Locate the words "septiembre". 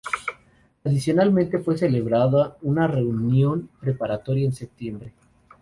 4.53-5.13